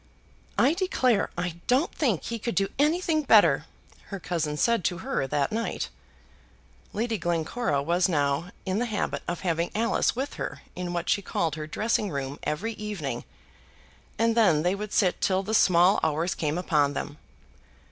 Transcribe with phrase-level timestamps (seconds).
[0.57, 3.65] "I declare I don't think he could do anything better,"
[4.05, 5.89] her cousin said to her that night.
[6.91, 11.21] Lady Glencora was now in the habit of having Alice with her in what she
[11.21, 13.25] called her dressing room every evening,
[14.17, 17.19] and then they would sit till the small hours came upon them.